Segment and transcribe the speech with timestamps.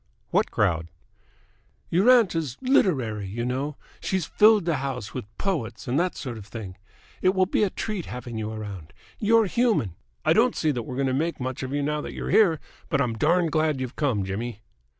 [0.31, 0.89] "What crowd?"
[1.91, 3.75] "Your aunt is literary, you know.
[3.99, 6.75] She's filled the house with poets and that sort of thing.
[7.21, 8.93] It will be a treat having you around.
[9.19, 9.93] You're human!
[10.25, 12.59] I don't see that we're going to make much of you now that you're here,
[12.89, 14.61] but I'm darned glad you've come, Jimmy!"